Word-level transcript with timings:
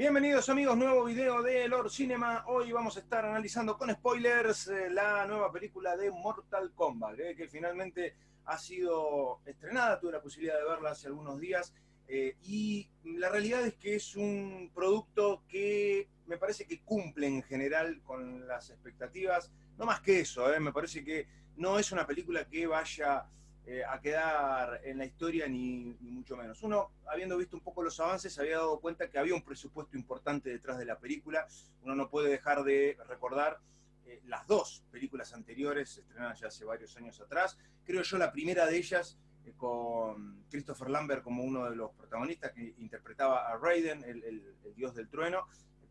Bienvenidos 0.00 0.48
amigos, 0.48 0.78
nuevo 0.78 1.04
video 1.04 1.42
de 1.42 1.68
Lord 1.68 1.90
Cinema. 1.90 2.44
Hoy 2.46 2.72
vamos 2.72 2.96
a 2.96 3.00
estar 3.00 3.22
analizando 3.22 3.76
con 3.76 3.90
spoilers 3.90 4.68
eh, 4.68 4.88
la 4.88 5.26
nueva 5.26 5.52
película 5.52 5.94
de 5.94 6.10
Mortal 6.10 6.72
Kombat, 6.74 7.20
eh, 7.20 7.36
que 7.36 7.48
finalmente 7.48 8.16
ha 8.46 8.56
sido 8.56 9.42
estrenada, 9.44 10.00
tuve 10.00 10.12
la 10.12 10.22
posibilidad 10.22 10.56
de 10.56 10.64
verla 10.64 10.92
hace 10.92 11.08
algunos 11.08 11.38
días. 11.38 11.74
eh, 12.08 12.38
y 12.44 12.88
la 13.04 13.28
realidad 13.28 13.66
es 13.66 13.74
que 13.74 13.96
es 13.96 14.16
un 14.16 14.70
producto 14.74 15.44
que 15.46 16.08
me 16.26 16.38
parece 16.38 16.66
que 16.66 16.80
cumple 16.80 17.26
en 17.26 17.42
general 17.42 18.00
con 18.02 18.48
las 18.48 18.70
expectativas. 18.70 19.52
No 19.76 19.84
más 19.84 20.00
que 20.00 20.20
eso, 20.20 20.46
me 20.60 20.72
parece 20.72 21.04
que 21.04 21.28
no 21.56 21.78
es 21.78 21.92
una 21.92 22.06
película 22.06 22.48
que 22.48 22.66
vaya 22.66 23.26
eh, 23.72 23.84
a 23.84 24.00
quedar 24.00 24.80
en 24.82 24.98
la 24.98 25.04
historia 25.04 25.46
ni, 25.46 25.96
mucho 26.00 26.36
menos. 26.36 26.60
Uno, 26.64 26.90
habiendo 27.06 27.36
visto 27.36 27.56
un 27.56 27.62
poco 27.62 27.84
los 27.84 28.00
avances, 28.00 28.36
había 28.40 28.56
dado 28.56 28.80
cuenta 28.80 29.08
que 29.08 29.16
había 29.16 29.32
un 29.32 29.44
presupuesto 29.44 29.96
importante 29.96 30.50
detrás 30.50 30.76
de 30.76 30.86
la 30.86 30.98
película. 30.98 31.46
Uno 31.84 31.94
no 31.94 32.10
puede 32.10 32.30
dejar 32.30 32.64
de 32.64 32.98
recordar 33.06 33.60
eh, 34.06 34.22
las 34.26 34.44
dos 34.48 34.82
películas 34.90 35.32
anteriores, 35.34 35.98
estrenadas 35.98 36.40
ya 36.40 36.48
hace 36.48 36.64
varios 36.64 36.96
años 36.96 37.20
atrás. 37.20 37.56
Creo 37.84 38.02
yo 38.02 38.18
la 38.18 38.32
primera 38.32 38.66
de 38.66 38.76
ellas 38.76 39.16
eh, 39.44 39.52
con 39.56 40.46
Christopher 40.50 40.90
Lambert 40.90 41.22
como 41.22 41.44
uno 41.44 41.70
de 41.70 41.76
los 41.76 41.92
protagonistas 41.92 42.50
que 42.50 42.74
interpretaba 42.78 43.52
a 43.52 43.56
Raiden, 43.56 44.02
el, 44.02 44.42
dios 44.74 44.96
del 44.96 45.08
trueno. 45.08 45.46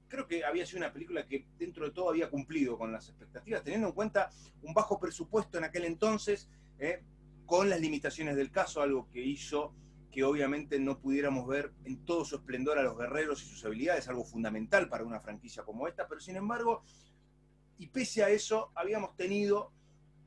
Creo 0.09 0.27
que 0.27 0.44
había 0.44 0.66
sido 0.66 0.80
una 0.80 0.91
película 0.91 1.25
que 1.25 1.48
dentro 1.58 1.86
de 1.86 1.91
todo 1.91 2.09
había 2.09 2.30
cumplido 2.30 2.77
con 2.77 2.91
las 2.91 3.08
expectativas, 3.08 3.64
teniendo 3.64 3.88
en 3.88 3.94
cuenta 3.94 4.30
un 4.64 4.73
bajo 4.73 5.00
presupuesto 5.00 5.58
en 5.58 5.64
aquel 5.64 5.86
entonces, 5.86 6.50
con 7.49 7.67
las 7.67 7.81
limitaciones 7.81 8.35
del 8.35 8.52
caso, 8.52 8.80
algo 8.84 9.09
que 9.09 9.23
hizo 9.23 9.73
que 10.12 10.23
obviamente 10.23 10.80
no 10.80 10.99
pudiéramos 10.99 11.48
ver 11.48 11.73
en 11.84 12.05
todo 12.05 12.23
su 12.23 12.36
esplendor 12.36 12.78
a 12.78 12.83
los 12.83 12.95
guerreros 12.95 13.42
y 13.42 13.47
sus 13.47 13.66
habilidades, 13.66 14.08
algo 14.08 14.23
fundamental 14.23 14.88
para 14.88 15.03
una 15.03 15.19
franquicia 15.19 15.64
como 15.64 15.88
esta, 15.88 16.08
pero 16.08 16.22
sin 16.22 16.36
embargo, 16.36 16.83
y 17.80 17.88
pese 17.88 18.23
a 18.23 18.30
eso, 18.30 18.72
habíamos 18.75 19.16
tenido 19.16 19.72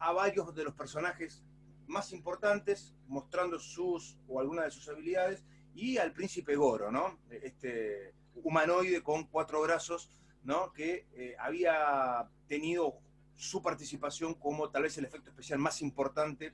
a 0.00 0.12
varios 0.12 0.52
de 0.52 0.64
los 0.64 0.74
personajes 0.74 1.44
más 1.86 2.12
importantes 2.12 2.92
mostrando 3.06 3.60
sus 3.60 4.18
o 4.26 4.40
algunas 4.40 4.64
de 4.64 4.70
sus 4.72 4.88
habilidades 4.88 5.44
y 5.76 5.98
al 5.98 6.12
príncipe 6.12 6.56
Goro, 6.56 6.90
¿no? 6.90 7.20
Este 7.30 8.14
humanoide 8.34 9.00
con 9.00 9.28
cuatro 9.28 9.62
brazos, 9.62 10.10
¿no? 10.42 10.72
Que 10.72 11.06
eh, 11.12 11.36
había 11.38 12.28
tenido 12.48 12.98
su 13.36 13.62
participación 13.62 14.34
como 14.34 14.70
tal 14.70 14.82
vez 14.82 14.98
el 14.98 15.04
efecto 15.04 15.30
especial 15.30 15.60
más 15.60 15.82
importante 15.82 16.52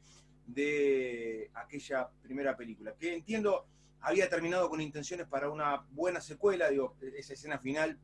de 0.49 1.51
aquella 1.55 2.09
primera 2.23 2.57
película, 2.57 2.95
que 2.99 3.15
entiendo 3.15 3.67
había 4.01 4.29
terminado 4.29 4.69
con 4.71 4.81
intenciones 4.81 5.27
para 5.27 5.51
una 5.51 5.85
buena 5.91 6.21
secuela, 6.21 6.71
digo, 6.71 6.97
esa 7.17 7.35
escena 7.35 7.59
final 7.59 7.99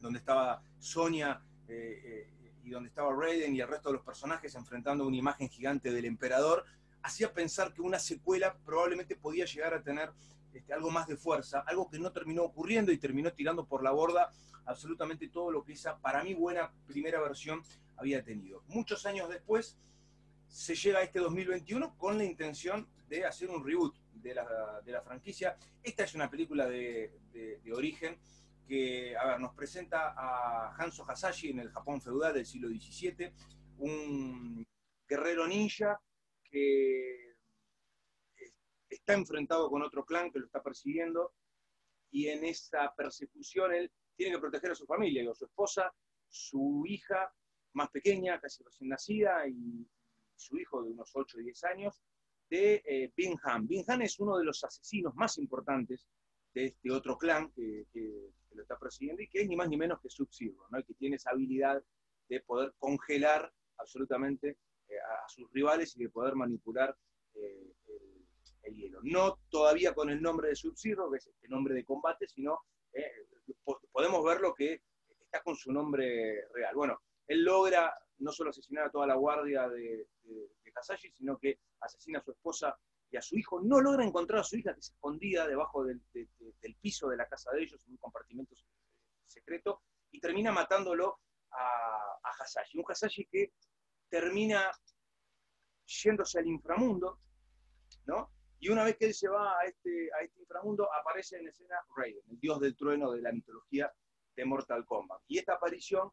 donde 0.00 0.18
estaba 0.18 0.62
Sonia 0.78 1.40
eh, 1.68 2.02
eh, 2.04 2.52
y 2.64 2.70
donde 2.70 2.88
estaba 2.88 3.14
Raiden 3.14 3.54
y 3.54 3.60
el 3.60 3.68
resto 3.68 3.90
de 3.90 3.94
los 3.94 4.04
personajes 4.04 4.54
enfrentando 4.54 5.06
una 5.06 5.16
imagen 5.16 5.48
gigante 5.48 5.92
del 5.92 6.06
emperador, 6.06 6.64
hacía 7.02 7.32
pensar 7.32 7.72
que 7.72 7.80
una 7.80 7.98
secuela 7.98 8.56
probablemente 8.64 9.16
podía 9.16 9.44
llegar 9.44 9.74
a 9.74 9.82
tener 9.82 10.10
este, 10.52 10.72
algo 10.72 10.90
más 10.90 11.06
de 11.06 11.16
fuerza, 11.16 11.60
algo 11.60 11.88
que 11.88 11.98
no 11.98 12.10
terminó 12.10 12.42
ocurriendo 12.42 12.90
y 12.90 12.98
terminó 12.98 13.32
tirando 13.32 13.66
por 13.66 13.82
la 13.82 13.92
borda 13.92 14.30
absolutamente 14.66 15.28
todo 15.28 15.50
lo 15.50 15.64
que 15.64 15.72
esa, 15.72 15.98
para 15.98 16.24
mí, 16.24 16.34
buena 16.34 16.72
primera 16.86 17.20
versión 17.20 17.62
había 17.96 18.22
tenido. 18.22 18.62
Muchos 18.68 19.06
años 19.06 19.28
después 19.28 19.76
se 20.48 20.74
llega 20.74 20.98
a 21.00 21.02
este 21.02 21.18
2021 21.20 21.96
con 21.96 22.18
la 22.18 22.24
intención 22.24 22.88
de 23.08 23.24
hacer 23.24 23.50
un 23.50 23.64
reboot 23.64 23.94
de 24.12 24.34
la, 24.34 24.80
de 24.84 24.92
la 24.92 25.02
franquicia. 25.02 25.56
Esta 25.82 26.04
es 26.04 26.14
una 26.14 26.28
película 26.30 26.66
de, 26.66 27.12
de- 27.32 27.58
de 27.60 27.72
origen 27.72 28.18
que, 28.66 29.16
a 29.16 29.26
ver, 29.28 29.40
nos 29.40 29.54
presenta 29.54 30.14
a 30.16 30.74
Hanzo 30.76 31.04
Hasashi 31.08 31.50
en 31.50 31.60
el 31.60 31.70
Japón 31.70 32.00
feudal 32.02 32.34
del 32.34 32.44
siglo 32.44 32.68
XVII, 32.68 33.32
un 33.78 34.66
guerrero 35.08 35.46
ninja 35.46 35.98
que 36.44 37.34
está 38.88 39.14
enfrentado 39.14 39.70
con 39.70 39.82
otro 39.82 40.04
clan 40.04 40.30
que 40.30 40.38
lo 40.38 40.46
está 40.46 40.62
persiguiendo 40.62 41.32
y 42.10 42.28
en 42.28 42.44
esa 42.44 42.92
persecución 42.94 43.72
él 43.74 43.90
tiene 44.16 44.34
que 44.34 44.40
proteger 44.40 44.72
a 44.72 44.74
su 44.74 44.86
familia, 44.86 45.20
digo, 45.22 45.34
su 45.34 45.44
esposa, 45.44 45.92
su 46.28 46.84
hija 46.86 47.32
más 47.74 47.90
pequeña, 47.90 48.40
casi 48.40 48.62
recién 48.64 48.88
nacida, 48.90 49.46
y 49.46 49.86
su 50.38 50.56
hijo 50.58 50.82
de 50.82 50.90
unos 50.90 51.10
8 51.14 51.36
o 51.38 51.40
10 51.40 51.64
años, 51.64 52.02
de 52.50 52.82
eh, 52.86 53.12
Bin 53.16 53.36
Han. 53.42 53.66
Bin 53.66 53.84
Han 53.88 54.02
es 54.02 54.18
uno 54.20 54.38
de 54.38 54.44
los 54.44 54.62
asesinos 54.64 55.14
más 55.14 55.36
importantes 55.38 56.06
de 56.54 56.66
este 56.66 56.90
otro 56.90 57.18
clan 57.18 57.52
que, 57.52 57.86
lo 58.52 58.62
está 58.62 58.78
persiguiendo 58.78 59.22
y 59.22 59.28
que 59.28 59.42
es 59.42 59.48
ni 59.48 59.54
más 59.54 59.68
ni 59.68 59.76
menos 59.76 60.00
que 60.00 60.08
Sub-Zero, 60.08 60.66
¿no? 60.70 60.82
Que 60.82 60.94
tiene 60.94 61.16
esa 61.16 61.30
habilidad 61.30 61.80
de 62.28 62.40
poder 62.40 62.72
congelar 62.78 63.52
absolutamente 63.76 64.58
eh, 64.88 64.94
a 64.98 65.28
sus 65.28 65.48
rivales 65.52 65.94
y 65.96 66.02
de 66.02 66.08
poder 66.08 66.34
manipular 66.34 66.96
eh, 67.34 67.72
el, 67.86 68.26
el 68.62 68.74
hielo. 68.74 69.00
No 69.02 69.38
todavía 69.50 69.94
con 69.94 70.08
el 70.10 70.20
nombre 70.20 70.48
de 70.48 70.56
Sub-Zero, 70.56 71.10
que 71.10 71.18
es 71.18 71.26
este 71.26 71.46
nombre 71.48 71.74
de 71.74 71.84
combate, 71.84 72.26
sino 72.26 72.58
eh, 72.92 73.04
po- 73.62 73.80
podemos 73.92 74.24
ver 74.24 74.40
lo 74.40 74.54
que 74.54 74.82
está 75.20 75.42
con 75.42 75.54
su 75.54 75.70
nombre 75.70 76.46
real. 76.54 76.74
Bueno, 76.74 77.00
él 77.26 77.44
logra 77.44 77.92
no 78.18 78.32
solo 78.32 78.50
asesinar 78.50 78.86
a 78.86 78.90
toda 78.90 79.06
la 79.06 79.14
guardia 79.14 79.68
de, 79.68 80.06
de, 80.22 80.50
sino 81.12 81.38
que 81.38 81.60
asesina 81.80 82.18
a 82.18 82.22
su 82.22 82.32
esposa 82.32 82.78
y 83.10 83.16
a 83.16 83.22
su 83.22 83.36
hijo. 83.36 83.60
No 83.60 83.80
logra 83.80 84.04
encontrar 84.04 84.40
a 84.40 84.44
su 84.44 84.56
hija, 84.56 84.74
que 84.74 84.82
se 84.82 84.92
escondida 84.92 85.46
debajo 85.46 85.84
del, 85.84 86.00
de- 86.12 86.28
de- 86.38 86.54
del 86.60 86.76
piso 86.76 87.08
de 87.08 87.16
la 87.16 87.26
casa 87.26 87.50
de 87.52 87.62
ellos, 87.62 87.82
en 87.86 87.92
un 87.92 87.98
compartimento 87.98 88.54
secreto, 89.26 89.82
y 90.10 90.20
termina 90.20 90.52
matándolo 90.52 91.20
a, 91.50 92.18
a 92.22 92.30
Hasashi. 92.40 92.78
Un 92.78 92.84
Hasashi 92.88 93.26
que 93.26 93.52
termina 94.08 94.70
yéndose 95.86 96.38
al 96.38 96.46
inframundo, 96.46 97.20
¿no? 98.06 98.32
Y 98.60 98.70
una 98.70 98.84
vez 98.84 98.96
que 98.96 99.06
él 99.06 99.14
se 99.14 99.28
va 99.28 99.58
a 99.58 99.64
este, 99.64 100.10
a 100.18 100.22
este 100.22 100.40
inframundo, 100.40 100.88
aparece 100.92 101.38
en 101.38 101.46
escena 101.48 101.76
Raiden, 101.96 102.22
el 102.28 102.40
dios 102.40 102.58
del 102.60 102.76
trueno 102.76 103.12
de 103.12 103.22
la 103.22 103.32
mitología 103.32 103.92
de 104.34 104.44
Mortal 104.44 104.84
Kombat. 104.84 105.22
Y 105.28 105.38
esta 105.38 105.54
aparición 105.54 106.10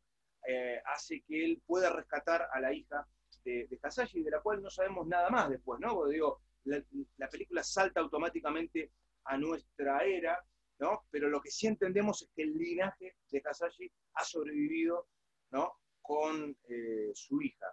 eh, 0.48 0.82
hace 0.86 1.22
que 1.28 1.44
él 1.46 1.62
pueda 1.66 1.92
rescatar 1.92 2.48
a 2.52 2.60
la 2.60 2.74
hija 2.74 3.08
de, 3.44 3.68
de 3.68 3.80
de 4.24 4.32
la 4.32 4.42
cual 4.42 4.62
no 4.62 4.70
sabemos 4.70 5.08
nada 5.08 5.30
más 5.30 5.50
después, 5.50 5.80
¿no? 5.80 6.06
Digo, 6.08 6.42
la, 6.66 6.84
la 7.18 7.30
película 7.30 7.64
salta 7.64 8.00
automáticamente 8.00 8.92
a 9.26 9.38
nuestra 9.38 10.04
era, 10.04 10.44
¿no? 10.80 11.06
Pero 11.12 11.30
lo 11.30 11.42
que 11.42 11.52
sí 11.52 11.68
entendemos 11.68 12.22
es 12.24 12.30
que 12.36 12.44
el 12.44 12.58
linaje 12.58 13.16
de 13.30 13.42
Hasashi 13.44 13.92
ha 14.16 14.24
sobrevivido, 14.24 15.08
¿no? 15.52 15.74
Con 16.02 16.58
eh, 16.70 17.12
su 17.14 17.42
hija, 17.42 17.68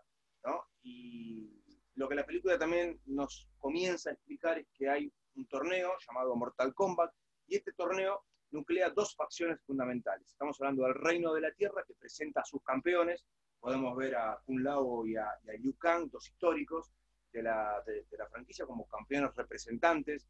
¿no? 0.45 0.67
Y 0.83 1.63
lo 1.95 2.09
que 2.09 2.15
la 2.15 2.27
película 2.27 2.59
también 2.59 3.01
nos 3.07 3.49
comienza 3.59 4.11
a 4.11 4.13
explicar 4.15 4.59
es 4.59 4.67
que 4.75 4.89
hay 4.89 5.13
un 5.37 5.47
torneo 5.47 5.93
llamado 6.07 6.35
Mortal 6.37 6.75
Kombat, 6.75 7.13
y 7.47 7.57
este 7.57 7.73
torneo 7.73 8.25
nuclea 8.53 8.91
dos 8.91 9.15
facciones 9.15 9.61
fundamentales. 9.63 10.29
Estamos 10.29 10.61
hablando 10.61 10.85
del 10.85 10.95
Reino 10.95 11.35
de 11.35 11.41
la 11.41 11.53
Tierra, 11.53 11.85
que 11.87 11.95
presenta 11.95 12.41
a 12.41 12.45
sus 12.45 12.63
campeones. 12.63 13.25
Podemos 13.59 13.97
ver 13.97 14.17
a 14.17 14.39
Kun 14.45 14.63
Lao 14.63 15.07
y 15.07 15.17
a, 15.17 15.29
y 15.59 15.73
Kang, 15.75 16.11
dos 16.11 16.29
históricos 16.29 16.93
de 17.33 17.43
la, 17.43 17.83
de 17.87 18.17
la 18.17 18.27
franquicia, 18.29 18.67
como 18.67 18.87
campeones 18.87 19.35
representantes 19.35 20.29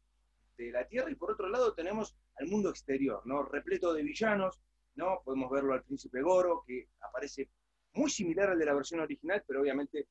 de 0.57 0.71
la 0.71 0.87
Tierra. 0.87 1.11
Y 1.11 1.15
por 1.15 1.31
otro 1.31 1.49
lado 1.49 1.73
tenemos 1.73 2.15
al 2.37 2.47
mundo 2.47 2.69
exterior, 2.69 3.21
¿no? 3.25 3.43
repleto 3.43 3.93
de 3.93 4.03
villanos. 4.03 4.61
¿no? 4.95 5.21
Podemos 5.23 5.49
verlo 5.49 5.73
al 5.73 5.83
Príncipe 5.83 6.21
Goro, 6.21 6.63
que 6.65 6.89
aparece 7.01 7.49
muy 7.93 8.09
similar 8.09 8.49
al 8.49 8.59
de 8.59 8.65
la 8.65 8.73
versión 8.73 8.99
original, 8.99 9.43
pero 9.47 9.61
obviamente 9.61 10.07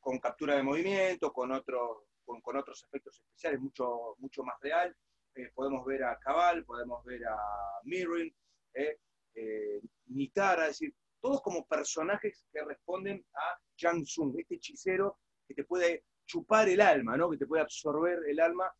con 0.00 0.18
captura 0.18 0.56
de 0.56 0.62
movimiento, 0.62 1.32
con, 1.32 1.52
otro, 1.52 2.06
con, 2.24 2.40
con 2.40 2.56
otros 2.56 2.82
efectos 2.84 3.20
especiales 3.20 3.60
mucho, 3.60 4.16
mucho 4.18 4.42
más 4.42 4.58
real. 4.60 4.94
Eh, 5.34 5.50
podemos 5.54 5.84
ver 5.86 6.04
a 6.04 6.18
Cabal, 6.18 6.64
podemos 6.64 7.02
ver 7.04 7.24
a 7.26 7.38
Mirin, 7.84 8.34
eh, 8.74 8.98
eh, 9.34 9.80
Nitara, 10.06 10.64
es 10.64 10.78
decir, 10.78 10.94
todos 11.20 11.40
como 11.40 11.66
personajes 11.66 12.44
que 12.52 12.62
responden 12.64 13.24
a 13.34 13.58
Jang 13.78 14.02
Tsung, 14.02 14.38
este 14.38 14.56
hechicero 14.56 15.18
que 15.48 15.54
te 15.54 15.64
puede 15.64 16.04
chupar 16.26 16.68
el 16.68 16.80
alma, 16.80 17.16
¿no? 17.16 17.30
que 17.30 17.38
te 17.38 17.46
puede 17.46 17.62
absorber 17.62 18.18
el 18.28 18.40
alma, 18.40 18.70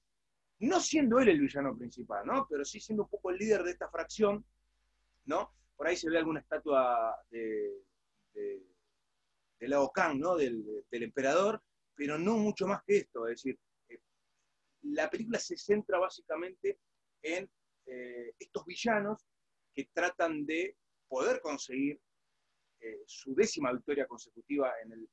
no 0.59 0.81
siendo 0.81 1.19
él 1.21 1.29
el 1.29 1.41
villano 1.41 1.77
principal, 1.77 2.27
¿no? 2.27 2.47
pero 2.51 2.65
sí 2.65 2.81
siendo 2.81 3.05
un 3.05 3.09
poco 3.09 3.31
el 3.31 3.39
líder 3.39 3.63
de 3.63 3.71
esta 3.71 3.89
fracción, 3.89 4.45
¿no? 5.25 5.55
Por 5.77 5.87
ahí 5.87 5.97
se 5.97 6.11
ve 6.11 6.19
alguna 6.19 6.41
estatua 6.41 7.17
de, 7.31 7.83
de, 8.35 8.63
de 9.59 9.69
Lao 9.69 9.91
Kang, 9.91 10.19
¿no? 10.19 10.37
Del, 10.37 10.85
del 10.91 11.03
emperador, 11.03 11.63
pero 11.95 12.19
no 12.19 12.37
mucho 12.37 12.67
más 12.67 12.83
que 12.85 12.99
esto, 12.99 13.27
es 13.27 13.43
decir, 13.43 13.59
la 14.83 15.09
película 15.11 15.39
se 15.39 15.57
centra 15.57 15.99
básicamente 15.99 16.79
en 17.23 17.51
eh, 17.87 18.35
estos 18.39 18.65
villanos 18.65 19.27
que 19.75 19.89
tratan 19.93 20.45
de 20.45 20.77
poder 21.09 21.41
conseguir 21.41 22.01
eh, 22.81 23.03
su 23.07 23.35
décima 23.35 23.73
victoria 23.73 24.07
consecutiva 24.07 24.73
en 24.83 24.93
el, 24.93 25.09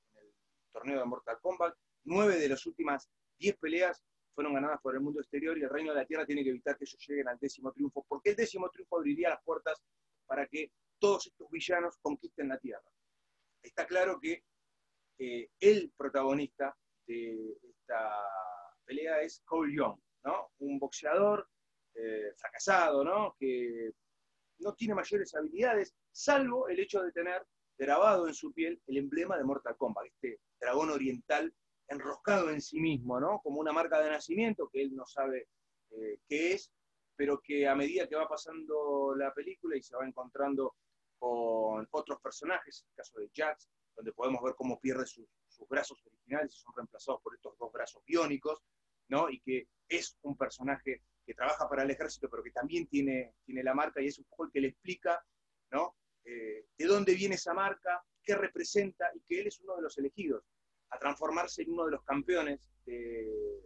torneo 0.72 1.00
de 1.00 1.06
Mortal 1.06 1.40
Kombat. 1.42 1.76
Nueve 2.04 2.38
de 2.38 2.48
las 2.48 2.66
últimas 2.66 3.10
diez 3.40 3.58
peleas 3.58 4.04
fueron 4.36 4.54
ganadas 4.54 4.80
por 4.82 4.94
el 4.94 5.02
mundo 5.02 5.20
exterior 5.20 5.58
y 5.58 5.64
el 5.64 5.70
reino 5.70 5.92
de 5.92 6.00
la 6.00 6.06
tierra 6.06 6.26
tiene 6.26 6.44
que 6.44 6.52
evitar 6.52 6.78
que 6.78 6.86
ellos 6.86 7.04
lleguen 7.08 7.28
al 7.28 7.40
décimo 7.40 7.72
triunfo, 7.72 8.06
porque 8.08 8.32
el 8.32 8.36
décimo 8.36 8.70
triunfo 8.70 8.98
abriría 8.98 9.30
las 9.30 9.44
puertas 9.44 9.82
para 10.28 10.48
que 10.48 10.72
todos 11.00 11.26
estos 11.28 11.50
villanos 11.50 11.98
conquisten 12.02 12.50
la 12.50 12.60
tierra. 12.60 12.86
Está 13.64 13.88
claro 13.88 14.20
que 14.20 14.44
eh, 15.18 15.50
el 15.60 15.92
protagonista 15.98 16.78
de 17.08 17.58
esta 17.64 18.24
pelea 18.90 19.22
es 19.22 19.42
Cole 19.46 19.76
Young, 19.76 20.00
¿no? 20.24 20.52
un 20.60 20.80
boxeador 20.80 21.48
eh, 21.94 22.34
fracasado, 22.36 23.04
¿no? 23.04 23.36
que 23.40 23.92
no 24.60 24.74
tiene 24.74 24.96
mayores 24.96 25.34
habilidades, 25.36 25.94
salvo 26.12 26.68
el 26.68 26.80
hecho 26.80 27.04
de 27.04 27.12
tener 27.12 27.46
grabado 27.78 28.28
en 28.28 28.34
su 28.34 28.52
piel 28.52 28.82
el 28.88 28.98
emblema 28.98 29.38
de 29.38 29.44
Mortal 29.44 29.78
Kombat, 29.78 30.08
este 30.08 30.40
dragón 30.60 30.90
oriental 30.90 31.54
enroscado 31.88 32.50
en 32.50 32.62
sí 32.62 32.80
mismo, 32.80 33.20
¿no? 33.20 33.40
Como 33.42 33.60
una 33.62 33.72
marca 33.72 34.02
de 34.02 34.10
nacimiento 34.10 34.70
que 34.70 34.82
él 34.82 34.96
no 34.96 35.06
sabe 35.06 35.48
eh, 35.92 36.20
qué 36.28 36.54
es, 36.54 36.72
pero 37.16 37.40
que 37.42 37.68
a 37.68 37.76
medida 37.76 38.08
que 38.08 38.16
va 38.16 38.28
pasando 38.28 39.16
la 39.16 39.34
película 39.34 39.78
y 39.78 39.82
se 39.82 39.96
va 39.96 40.06
encontrando 40.06 40.76
con 41.18 41.88
otros 41.92 42.20
personajes, 42.22 42.84
en 42.84 42.90
el 42.90 42.96
caso 42.96 43.20
de 43.20 43.30
Jax, 43.34 43.70
donde 43.96 44.14
podemos 44.14 44.42
ver 44.44 44.56
cómo 44.56 44.80
pierde 44.80 45.06
sus, 45.06 45.28
brazos 45.70 46.02
originales 46.06 46.56
y 46.56 46.58
son 46.58 46.74
reemplazados 46.76 47.22
por 47.22 47.36
estos 47.36 47.58
dos 47.58 47.72
brazos 47.72 48.02
biónicos, 48.06 48.64
¿no? 49.10 49.30
Y 49.30 49.40
que 49.42 49.68
es 49.88 50.18
un 50.22 50.38
personaje 50.38 51.02
que 51.26 51.34
trabaja 51.34 51.68
para 51.70 51.84
el 51.84 51.92
ejército, 51.92 52.30
pero 52.30 52.42
que 52.42 52.52
también 52.52 52.88
tiene, 52.88 53.36
tiene 53.46 53.64
la 53.64 53.74
marca 53.74 54.02
y 54.02 54.08
es 54.08 54.18
un 54.18 54.26
poco 54.26 54.46
el 54.46 54.52
que 54.52 54.62
le 54.62 54.68
explica, 54.70 55.24
¿no? 55.72 55.96
Eh, 56.24 56.66
de 56.78 56.86
dónde 56.86 57.14
viene 57.14 57.36
esa 57.36 57.54
marca, 57.54 58.04
qué 58.24 58.36
representa 58.36 59.10
y 59.14 59.22
que 59.22 59.42
él 59.42 59.48
es 59.48 59.60
uno 59.62 59.76
de 59.76 59.82
los 59.82 59.98
elegidos 59.98 60.44
a 60.90 61.00
transformarse 61.00 61.64
en 61.64 61.74
uno 61.74 61.86
de 61.86 61.92
los 61.92 62.04
campeones 62.04 62.60
de, 62.86 63.62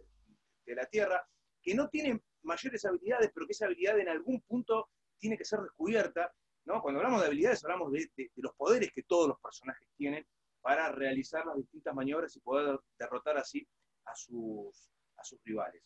la 0.66 0.86
Tierra, 0.86 1.26
que 1.62 1.74
no 1.74 1.88
tiene 1.88 2.20
mayores 2.42 2.84
habilidades, 2.84 3.30
pero 3.32 3.46
que 3.46 3.52
esa 3.52 3.66
habilidad 3.66 3.98
en 3.98 4.08
algún 4.08 4.40
punto 4.42 4.90
tiene 5.18 5.36
que 5.38 5.44
ser 5.44 5.60
descubierta. 5.60 6.34
¿no? 6.64 6.82
Cuando 6.82 7.00
hablamos 7.00 7.20
de 7.20 7.28
habilidades, 7.28 7.64
hablamos 7.64 7.92
de, 7.92 8.10
los 8.36 8.54
poderes 8.54 8.90
que 8.92 9.02
todos 9.02 9.28
los 9.28 9.40
personajes 9.40 9.88
tienen 9.96 10.26
para 10.60 10.90
realizar 10.90 11.44
las 11.46 11.56
distintas 11.56 11.94
maniobras 11.94 12.34
y 12.36 12.40
poder 12.40 12.78
derrotar 12.98 13.36
así 13.36 13.66
a 14.06 14.14
sus, 14.14 14.90
a 15.24 15.26
sus 15.26 15.42
rivales. 15.44 15.82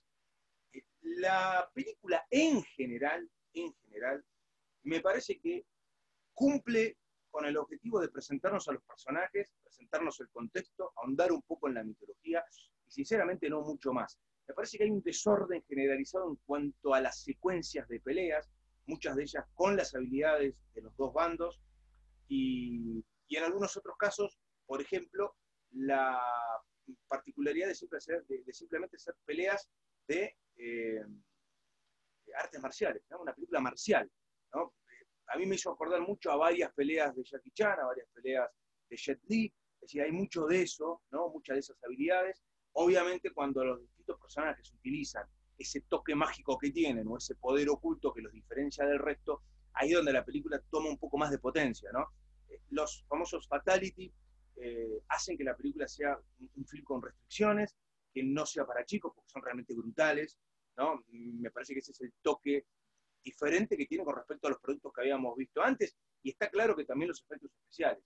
Eh, 0.73 0.83
la 1.01 1.71
película 1.73 2.27
en 2.31 2.63
general, 2.65 3.29
en 3.55 3.73
general, 3.85 4.25
me 4.83 5.01
parece 5.01 5.39
que 5.39 5.65
cumple 6.35 6.99
con 7.31 7.47
el 7.47 7.57
objetivo 7.57 8.01
de 8.01 8.09
presentarnos 8.09 8.69
a 8.69 8.73
los 8.73 8.83
personajes, 8.83 9.53
presentarnos 9.63 10.21
el 10.21 10.29
contexto, 10.31 10.93
ahondar 10.97 11.33
un 11.33 11.43
poco 11.43 11.69
en 11.69 11.75
la 11.75 11.85
mitología 11.85 12.45
y 12.87 12.91
sinceramente 12.91 13.49
no 13.49 13.63
mucho 13.63 13.93
más. 13.93 14.19
Me 14.47 14.55
parece 14.55 14.79
que 14.79 14.85
hay 14.85 14.91
un 14.91 15.03
desorden 15.03 15.63
generalizado 15.69 16.31
en 16.31 16.37
cuanto 16.47 16.95
a 16.95 17.01
las 17.01 17.23
secuencias 17.23 17.87
de 17.89 18.01
peleas, 18.01 18.51
muchas 18.87 19.17
de 19.17 19.25
ellas 19.25 19.45
con 19.55 19.77
las 19.77 19.95
habilidades 19.95 20.55
de 20.75 20.83
los 20.83 20.97
dos 20.97 21.13
bandos 21.13 21.61
y, 22.29 23.05
en 23.31 23.45
algunos 23.45 23.77
otros 23.77 23.97
casos, 23.99 24.39
por 24.67 24.81
ejemplo, 24.81 25.37
la 25.71 26.19
particularidad 27.07 27.69
de, 27.69 28.53
simplemente 28.53 28.99
ser 28.99 29.15
peleas 29.25 29.69
de, 30.07 30.37
eh, 30.57 31.03
artes 32.37 32.61
marciales, 32.61 33.03
una 33.19 33.35
película 33.35 33.61
marcial. 33.61 34.11
¿no? 34.55 34.75
a 35.29 35.37
mí 35.37 35.47
me 35.47 35.57
hizo 35.57 35.71
acordar 35.71 36.01
mucho 36.01 36.31
a 36.31 36.37
varias 36.37 36.73
peleas 36.73 37.15
de 37.15 37.23
Jackie 37.25 37.51
Chan, 37.53 37.79
a 37.81 37.87
varias 37.87 38.09
peleas 38.15 38.49
de 38.89 38.97
Jet 38.97 39.21
Li, 39.29 39.47
es 39.47 39.81
decir, 39.81 40.03
hay 40.03 40.13
mucho 40.13 40.47
de 40.47 40.63
eso, 40.63 41.03
¿no? 41.11 41.29
muchas 41.29 41.55
de 41.57 41.61
esas 41.61 41.85
habilidades. 41.85 42.43
Obviamente 42.73 43.31
cuando 43.33 43.65
los 43.65 43.81
distintos 43.81 44.19
personajes 44.21 44.73
utilizan 44.73 45.27
ese 45.57 45.83
toque 45.83 46.15
mágico 46.15 46.59
que 46.59 46.71
tienen 46.71 47.07
o 47.09 47.19
ese 47.19 47.35
poder 47.35 47.69
oculto 47.69 48.13
que 48.13 48.23
los 48.23 48.33
diferencia 48.33 48.87
del 48.87 48.99
resto, 48.99 49.43
ahí 49.75 49.91
es 49.91 49.97
donde 49.97 50.13
la 50.13 50.25
película 50.25 50.61
toma 50.71 50.89
un 50.89 50.99
poco 50.99 51.19
más 51.19 51.31
de 51.31 51.39
potencia. 51.39 51.91
¿no? 51.93 52.07
Eh, 52.49 52.61
los 52.71 53.05
famosos 53.09 53.47
fatality 53.47 54.13
eh, 54.61 55.03
hacen 55.09 55.37
que 55.37 55.45
la 55.45 55.57
película 55.57 55.87
sea 55.87 56.19
un 56.57 56.67
film 56.67 56.85
con 56.85 57.03
restricciones, 57.03 57.77
que 58.13 58.23
no 58.23 58.47
sea 58.47 58.65
para 58.65 58.85
chicos 58.85 59.13
porque 59.15 59.31
son 59.31 59.43
realmente 59.43 59.75
brutales. 59.75 60.39
¿no? 60.77 61.05
Me 61.09 61.51
parece 61.51 61.75
que 61.75 61.81
ese 61.81 61.93
es 61.93 62.01
el 62.01 62.13
toque 62.23 62.67
diferente 63.23 63.77
que 63.77 63.87
tiene 63.87 64.05
con 64.05 64.17
respecto 64.17 64.47
a 64.47 64.51
los 64.51 64.61
productos 64.61 64.93
que 64.93 65.01
habíamos 65.03 65.37
visto 65.37 65.63
antes, 65.63 65.97
y 66.23 66.31
está 66.31 66.49
claro 66.49 66.75
que 66.77 66.85
también 66.85 67.09
los 67.09 67.23
efectos 67.23 67.51
especiales. 67.53 68.03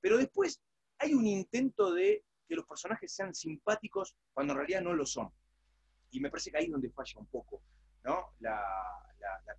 Pero 0.00 0.18
después 0.18 0.60
hay 0.98 1.14
un 1.14 1.26
intento 1.26 1.92
de 1.92 2.24
que 2.48 2.54
los 2.54 2.66
personajes 2.66 3.12
sean 3.12 3.34
simpáticos 3.34 4.16
cuando 4.32 4.52
en 4.52 4.58
realidad 4.58 4.82
no 4.82 4.94
lo 4.94 5.04
son. 5.04 5.30
Y 6.10 6.20
me 6.20 6.30
parece 6.30 6.50
que 6.50 6.58
ahí 6.58 6.66
es 6.66 6.70
donde 6.70 6.90
falla 6.90 7.20
un 7.20 7.26
poco 7.26 7.62
¿no? 8.04 8.34
la, 8.40 8.62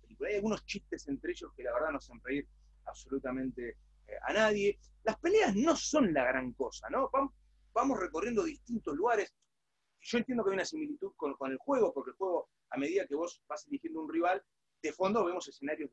película. 0.00 0.30
Hay 0.30 0.36
algunos 0.36 0.64
chistes 0.64 1.06
entre 1.08 1.32
ellos 1.32 1.52
que 1.54 1.62
la 1.62 1.72
verdad 1.72 1.90
no 1.90 1.98
hacen 1.98 2.20
reír 2.22 2.48
absolutamente 2.86 3.76
a 4.22 4.32
nadie. 4.32 4.78
Las 5.04 5.18
peleas 5.18 5.54
no 5.54 5.76
son 5.76 6.12
la 6.12 6.24
gran 6.24 6.52
cosa, 6.52 6.88
¿no? 6.90 7.10
Vamos, 7.72 7.98
recorriendo 7.98 8.42
distintos 8.42 8.94
lugares. 8.96 9.34
Yo 10.00 10.18
entiendo 10.18 10.44
que 10.44 10.50
hay 10.50 10.54
una 10.54 10.64
similitud 10.64 11.12
con, 11.16 11.34
el 11.50 11.58
juego, 11.58 11.92
porque 11.92 12.10
el 12.10 12.16
juego, 12.16 12.48
a 12.70 12.78
medida 12.78 13.06
que 13.06 13.14
vos 13.14 13.42
vas 13.48 13.66
eligiendo 13.66 14.00
un 14.00 14.12
rival, 14.12 14.42
de 14.82 14.92
fondo 14.92 15.24
vemos 15.24 15.46
escenarios 15.48 15.90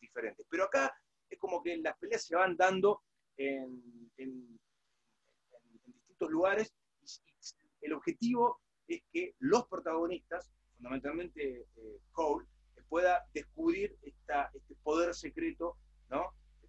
diferentes. 0.00 0.46
Pero 0.48 0.64
acá 0.64 0.92
es 1.28 1.38
como 1.38 1.62
que 1.62 1.76
las 1.78 1.96
peleas 1.98 2.24
se 2.24 2.36
van 2.36 2.56
dando 2.56 3.02
en, 3.36 3.82
distintos 5.84 6.30
lugares. 6.30 6.74
el 7.80 7.92
objetivo 7.92 8.60
es 8.86 9.02
que 9.12 9.34
los 9.38 9.66
protagonistas, 9.68 10.50
fundamentalmente 10.76 11.66
eh, 11.76 12.00
Cole, 12.12 12.46
pueda 12.90 13.24
descubrir 13.32 13.96
este 14.02 14.34
poder 14.82 15.14
secreto. 15.14 15.78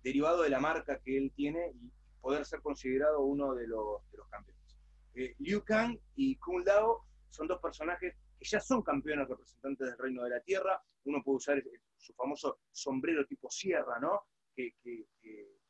Derivado 0.03 0.43
de 0.43 0.49
la 0.49 0.59
marca 0.59 0.99
que 0.99 1.17
él 1.17 1.31
tiene 1.35 1.71
y 1.75 1.91
poder 2.19 2.45
ser 2.45 2.61
considerado 2.61 3.21
uno 3.21 3.53
de 3.53 3.67
los, 3.67 4.01
campeones. 4.29 4.77
Eh, 5.15 5.35
Liu 5.39 5.63
Kang 5.63 5.97
y 6.15 6.37
Kung 6.37 6.65
Lao 6.65 7.05
son 7.29 7.47
dos 7.47 7.59
personajes 7.59 8.15
que 8.39 8.45
ya 8.45 8.59
son 8.59 8.81
campeones 8.81 9.27
representantes 9.27 9.87
del 9.87 9.97
Reino 9.97 10.23
de 10.23 10.31
la 10.31 10.41
Tierra, 10.41 10.81
uno 11.05 11.21
puede 11.23 11.37
usar 11.37 11.63
su 11.97 12.13
famoso 12.13 12.59
sombrero 12.71 13.25
tipo 13.25 13.49
sierra, 13.49 13.99
¿no? 13.99 14.23
Que, 14.55 14.75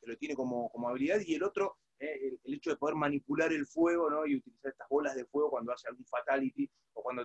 lo 0.04 0.16
tiene 0.16 0.34
como, 0.34 0.70
habilidad, 0.88 1.20
y 1.24 1.34
el 1.34 1.44
otro, 1.44 1.78
eh, 2.00 2.38
el, 2.42 2.54
hecho 2.54 2.70
de 2.70 2.76
poder 2.76 2.96
manipular 2.96 3.52
el 3.52 3.66
fuego, 3.66 4.10
¿no? 4.10 4.26
Y 4.26 4.36
utilizar 4.36 4.72
estas 4.72 4.88
bolas 4.88 5.14
de 5.14 5.26
fuego 5.26 5.50
cuando 5.50 5.72
hace 5.72 5.88
algún 5.88 6.04
fatality, 6.06 6.68
o 6.94 7.02
cuando, 7.02 7.24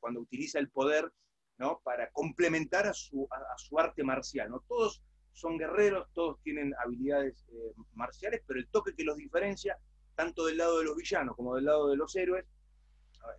cuando 0.00 0.20
utiliza 0.20 0.58
el 0.58 0.70
poder, 0.70 1.12
¿no? 1.58 1.80
Para 1.84 2.10
complementar 2.10 2.86
a 2.86 2.94
su, 2.94 3.28
a, 3.30 3.58
su 3.58 3.78
arte 3.78 4.02
marcial, 4.02 4.50
¿no? 4.50 4.64
Todos 4.66 5.04
son 5.36 5.58
guerreros, 5.58 6.08
todos 6.14 6.40
tienen 6.42 6.74
habilidades 6.82 7.46
eh, 7.52 7.74
marciales, 7.92 8.42
pero 8.46 8.58
el 8.58 8.68
toque 8.68 8.94
que 8.94 9.04
los 9.04 9.18
diferencia, 9.18 9.78
tanto 10.14 10.46
del 10.46 10.56
lado 10.56 10.78
de 10.78 10.84
los 10.84 10.96
villanos 10.96 11.36
como 11.36 11.54
del 11.54 11.66
lado 11.66 11.90
de 11.90 11.96
los 11.96 12.16
héroes, 12.16 12.46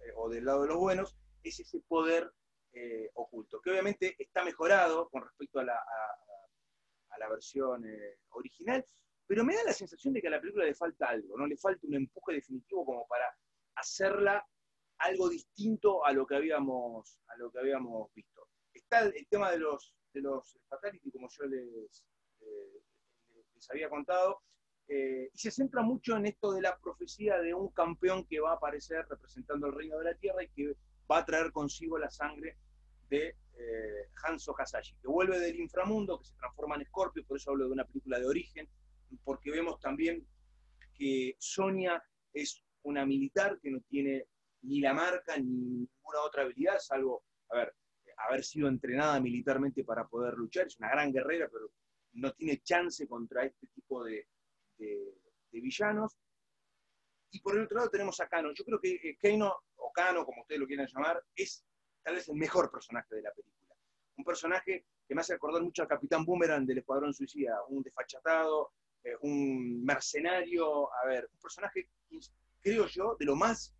eh, 0.05 0.11
o 0.15 0.29
del 0.29 0.45
lado 0.45 0.61
de 0.61 0.67
los 0.67 0.77
buenos, 0.77 1.17
es 1.41 1.59
ese 1.59 1.79
poder 1.87 2.31
eh, 2.73 3.09
oculto, 3.15 3.59
que 3.61 3.71
obviamente 3.71 4.15
está 4.19 4.45
mejorado 4.45 5.09
con 5.09 5.23
respecto 5.23 5.59
a 5.59 5.63
la, 5.63 5.75
a, 5.75 7.17
la 7.17 7.29
versión 7.29 7.83
original, 8.29 8.85
pero 9.25 9.43
me 9.43 9.55
da 9.55 9.63
la 9.63 9.73
sensación 9.73 10.13
de 10.13 10.21
que 10.21 10.27
a 10.27 10.31
la 10.31 10.39
película 10.39 10.65
le 10.65 10.75
falta 10.75 11.07
algo, 11.07 11.35
¿no? 11.35 11.47
Le 11.47 11.57
falta 11.57 11.87
un 11.87 11.95
empuje 11.95 12.33
definitivo 12.33 12.85
como 12.85 13.07
para 13.07 13.25
hacerla 13.73 14.45
algo 14.99 15.29
distinto 15.29 16.05
a 16.05 16.11
lo 16.11 16.27
que 16.27 16.35
habíamos, 16.35 17.19
a 17.27 17.37
lo 17.37 17.51
que 17.51 17.57
habíamos 17.57 18.13
visto. 18.13 18.47
Está 18.71 18.99
el, 18.99 19.27
tema 19.29 19.49
de 19.49 19.57
los, 19.57 19.95
los 20.21 20.57
fatality, 20.67 21.11
como 21.11 21.27
yo 21.29 21.45
les, 21.45 22.03
eh, 22.41 22.81
les 23.55 23.71
había 23.71 23.89
contado, 23.89 24.41
y 24.89 25.37
se 25.37 25.51
centra 25.51 25.81
mucho 25.81 26.15
en 26.15 26.27
esto 26.27 26.53
de 26.53 26.61
la 26.61 26.77
profecía 26.77 27.39
de 27.39 27.53
un 27.53 27.73
campeón 27.73 28.25
que 28.25 28.39
va 28.39 28.51
a 28.51 28.55
aparecer 28.55 29.05
representando 29.09 29.67
el 29.67 29.73
reino 29.73 29.97
de 29.97 30.05
la 30.05 30.15
tierra 30.15 30.41
y 30.41 30.47
que 30.47 30.77
va 31.11 31.17
a 31.17 31.25
traer 31.25 31.51
consigo 31.51 31.97
la 31.97 32.09
sangre 32.09 32.55
de 33.09 33.35
eh, 33.59 34.09
Hanzo 34.23 34.55
Hasashi, 34.57 34.95
que 35.01 35.07
vuelve 35.07 35.39
del 35.39 35.59
inframundo, 35.59 36.19
que 36.19 36.25
se 36.25 36.35
transforma 36.35 36.75
en 36.75 36.85
Scorpio, 36.85 37.25
por 37.25 37.37
eso 37.37 37.51
hablo 37.51 37.65
de 37.65 37.71
una 37.71 37.85
película 37.85 38.19
de 38.19 38.25
origen, 38.25 38.69
porque 39.23 39.51
vemos 39.51 39.79
también 39.79 40.27
que 40.93 41.35
Sonia 41.39 42.03
es 42.33 42.63
una 42.83 43.05
militar 43.05 43.59
que 43.61 43.71
no 43.71 43.79
tiene 43.81 44.27
ni 44.61 44.79
la 44.79 44.93
marca 44.93 45.37
ni 45.37 45.49
ninguna 45.49 46.21
otra 46.25 46.43
habilidad, 46.43 46.79
salvo, 46.79 47.23
a 47.49 47.57
ver, 47.57 47.75
haber 48.17 48.43
sido 48.43 48.67
entrenada 48.67 49.19
militarmente 49.19 49.83
para 49.83 50.07
poder 50.07 50.35
luchar, 50.35 50.67
es 50.67 50.77
una 50.79 50.89
gran 50.89 51.11
guerrera, 51.11 51.49
pero 51.51 51.71
no 52.13 52.33
tiene 52.33 52.61
chance 52.61 53.07
contra 53.07 53.45
este 53.45 53.67
tipo 53.67 54.03
de, 54.03 54.27
villanos. 55.51 56.17
Y 57.31 57.41
por 57.41 57.55
el 57.55 57.63
otro 57.63 57.77
lado 57.77 57.89
tenemos 57.89 58.19
a 58.19 58.27
Kano. 58.27 58.51
Yo 58.53 58.63
creo 58.63 58.79
que 58.79 58.93
eh, 58.93 59.17
Kano, 59.19 59.53
o 59.75 59.91
Kano, 59.91 60.25
como 60.25 60.41
ustedes 60.41 60.61
lo 60.61 60.67
quieran 60.67 60.87
llamar, 60.87 61.23
es 61.35 61.63
tal 62.03 62.15
vez 62.15 62.29
el 62.29 62.35
mejor 62.35 62.71
personaje 62.71 63.15
de 63.15 63.21
la 63.21 63.31
película. 63.31 63.75
Un 64.17 64.23
personaje 64.23 64.85
que 65.07 65.15
me 65.15 65.21
hace 65.21 65.33
acordar 65.33 65.61
mucho 65.61 65.81
al 65.81 65.87
Capitán 65.87 66.25
Boomerang 66.25 66.65
del 66.65 66.79
Escuadrón 66.79 67.13
Suicida, 67.13 67.59
un 67.69 67.83
desfachatado, 67.83 68.71
eh, 69.03 69.15
un 69.21 69.83
mercenario, 69.83 70.93
a 70.93 71.05
ver, 71.05 71.29
un 71.31 71.39
personaje, 71.39 71.89
creo 72.61 72.87
yo, 72.87 73.15
de 73.19 73.25
lo 73.25 73.35
más 73.35 73.75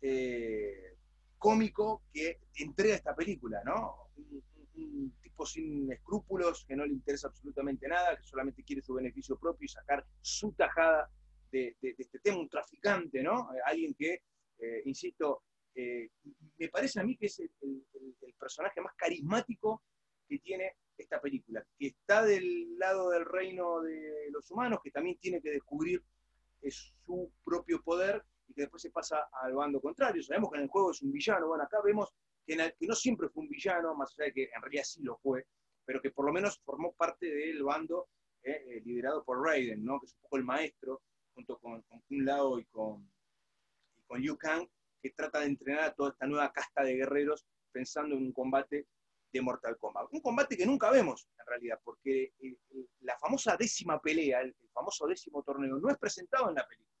eh, 0.00 0.95
cómico 1.38 2.02
que 2.12 2.40
entrega 2.56 2.94
esta 2.94 3.14
película, 3.14 3.62
¿no? 3.64 4.10
Un, 4.74 5.14
tipo 5.22 5.46
sin 5.46 5.90
escrúpulos, 5.90 6.64
que 6.66 6.76
no 6.76 6.84
le 6.84 6.92
interesa 6.92 7.28
absolutamente 7.28 7.88
nada, 7.88 8.16
que 8.16 8.24
solamente 8.24 8.62
quiere 8.62 8.82
su 8.82 8.94
beneficio 8.94 9.38
propio 9.38 9.64
y 9.64 9.68
sacar 9.68 10.04
su 10.20 10.52
tajada 10.52 11.10
de, 11.50 11.76
este 11.80 12.18
tema, 12.18 12.38
un 12.38 12.48
traficante, 12.48 13.22
¿no? 13.22 13.48
Alguien 13.64 13.94
que, 13.94 14.22
eh, 14.58 14.82
insisto, 14.84 15.44
eh, 15.74 16.10
me 16.58 16.68
parece 16.68 17.00
a 17.00 17.04
mí 17.04 17.16
que 17.16 17.26
es 17.26 17.38
el, 17.40 17.50
personaje 18.38 18.82
más 18.82 18.94
carismático 18.96 19.82
que 20.28 20.38
tiene 20.38 20.76
esta 20.98 21.20
película, 21.20 21.66
que 21.78 21.86
está 21.88 22.22
del 22.22 22.78
lado 22.78 23.10
del 23.10 23.24
reino 23.24 23.80
de 23.80 24.28
los 24.30 24.50
humanos, 24.50 24.80
que 24.84 24.90
también 24.90 25.16
tiene 25.18 25.40
que 25.40 25.50
descubrir 25.50 26.02
su 26.68 27.32
propio 27.44 27.82
poder 27.82 28.22
que 28.56 28.62
después 28.62 28.82
se 28.82 28.90
pasa 28.90 29.28
al 29.42 29.54
bando 29.54 29.80
contrario. 29.80 30.22
Sabemos 30.22 30.50
que 30.50 30.56
en 30.56 30.64
el 30.64 30.68
juego 30.68 30.90
es 30.90 31.02
un 31.02 31.12
villano, 31.12 31.46
bueno, 31.48 31.64
acá 31.64 31.78
vemos 31.84 32.12
que, 32.46 32.56
no 32.56 32.94
siempre 32.94 33.28
fue 33.28 33.42
un 33.42 33.50
villano, 33.50 33.94
más 33.94 34.14
allá 34.16 34.26
de 34.26 34.32
que 34.32 34.44
en 34.44 34.62
realidad 34.62 34.84
sí 34.84 35.02
lo 35.02 35.16
fue, 35.18 35.46
pero 35.84 36.00
que 36.00 36.10
por 36.10 36.24
lo 36.24 36.32
menos 36.32 36.58
formó 36.64 36.94
parte 36.94 37.26
del 37.26 37.62
bando 37.62 38.08
eh, 38.42 38.52
eh, 38.52 38.82
liderado 38.84 39.24
por 39.24 39.42
Raiden, 39.44 39.84
¿no? 39.84 40.00
que 40.00 40.06
es 40.06 40.14
un 40.14 40.20
poco 40.22 40.36
el 40.38 40.44
maestro, 40.44 41.02
junto 41.34 41.58
con, 41.58 41.82
con 41.82 42.00
Lao 42.08 42.58
y 42.58 42.64
con, 42.66 43.10
y 43.96 44.02
con 44.04 44.20
Liu 44.20 44.38
Kang, 44.38 44.66
que 45.02 45.10
trata 45.10 45.40
de 45.40 45.46
entrenar 45.46 45.84
a 45.84 45.94
toda 45.94 46.10
esta 46.10 46.26
nueva 46.26 46.50
casta 46.52 46.82
de 46.82 46.94
guerreros 46.94 47.46
pensando 47.70 48.14
en 48.16 48.22
un 48.22 48.32
combate 48.32 48.86
de 49.32 49.42
Mortal 49.42 49.76
Kombat. 49.76 50.08
Un 50.12 50.20
combate 50.20 50.56
que 50.56 50.64
nunca 50.64 50.90
vemos, 50.90 51.28
en 51.38 51.46
realidad, 51.46 51.80
porque 51.84 52.32
eh, 52.38 52.56
la 53.00 53.18
famosa 53.18 53.56
décima 53.56 54.00
pelea, 54.00 54.40
el, 54.40 54.54
famoso 54.72 55.06
décimo 55.06 55.42
torneo, 55.42 55.78
no 55.78 55.90
es 55.90 55.98
presentado 55.98 56.48
en 56.48 56.54
la 56.54 56.66
película. 56.66 56.96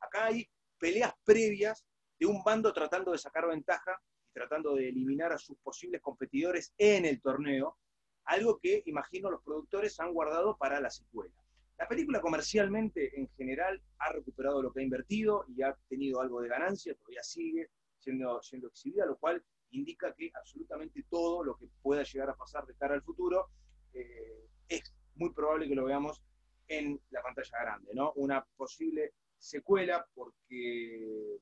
Acá 0.00 0.26
hay 0.26 0.48
peleas 0.78 1.14
previas 1.24 1.84
de 2.18 2.26
un 2.26 2.42
bando 2.42 2.72
tratando 2.72 3.12
de 3.12 3.18
sacar 3.18 3.46
ventaja 3.46 4.00
y 4.28 4.32
tratando 4.32 4.74
de 4.74 4.88
eliminar 4.88 5.32
a 5.32 5.38
sus 5.38 5.58
posibles 5.58 6.00
competidores 6.00 6.72
en 6.78 7.04
el 7.04 7.20
torneo, 7.20 7.78
algo 8.24 8.58
que 8.58 8.82
imagino 8.86 9.30
los 9.30 9.42
productores 9.42 9.98
han 10.00 10.12
guardado 10.12 10.56
para 10.56 10.80
la 10.80 10.90
secuela. 10.90 11.34
La 11.78 11.86
película 11.86 12.20
comercialmente 12.20 13.18
en 13.18 13.28
general 13.36 13.82
ha 13.98 14.12
recuperado 14.12 14.62
lo 14.62 14.72
que 14.72 14.80
ha 14.80 14.84
invertido 14.84 15.44
y 15.48 15.62
ha 15.62 15.76
tenido 15.88 16.20
algo 16.20 16.40
de 16.40 16.48
ganancia, 16.48 16.94
todavía 16.94 17.22
sigue 17.22 17.70
siendo, 17.98 18.42
siendo 18.42 18.68
exhibida, 18.68 19.04
lo 19.04 19.16
cual 19.18 19.44
indica 19.70 20.14
que 20.14 20.30
absolutamente 20.34 21.04
todo 21.10 21.44
lo 21.44 21.56
que 21.56 21.68
pueda 21.82 22.02
llegar 22.02 22.30
a 22.30 22.36
pasar 22.36 22.66
de 22.66 22.74
cara 22.76 22.94
al 22.94 23.02
futuro 23.02 23.50
eh, 23.92 24.48
es 24.68 24.94
muy 25.16 25.32
probable 25.32 25.68
que 25.68 25.74
lo 25.74 25.84
veamos 25.84 26.22
en 26.68 27.00
la 27.10 27.22
pantalla 27.22 27.58
grande, 27.60 27.94
¿no? 27.94 28.12
Una 28.16 28.44
posible 28.56 29.12
secuela 29.38 30.06
porque 30.14 31.38